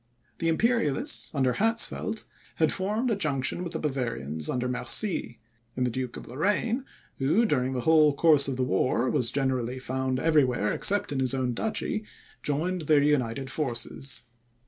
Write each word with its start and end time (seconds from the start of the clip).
The 0.39 0.47
Imperialists, 0.49 1.29
under 1.35 1.53
Hatzfeldt, 1.53 2.25
had 2.55 2.73
formed 2.73 3.11
a 3.11 3.15
junction 3.15 3.63
with 3.63 3.73
the 3.73 3.77
Bavarians 3.79 4.49
under 4.49 4.67
Mercy; 4.67 5.37
and 5.77 5.85
the 5.85 5.91
Duke 5.91 6.17
of 6.17 6.27
Lorraine, 6.27 6.85
who, 7.19 7.45
during 7.45 7.73
the 7.73 7.81
whole 7.81 8.11
course 8.15 8.47
of 8.47 8.57
the 8.57 8.63
war, 8.63 9.11
was 9.11 9.29
generally 9.29 9.77
found 9.77 10.17
everywhere 10.17 10.73
except 10.73 11.11
in 11.11 11.19
his 11.19 11.35
own 11.35 11.53
duchy, 11.53 12.03
joined 12.41 12.81
their 12.87 12.99
united 13.03 13.51
forces. 13.51 14.23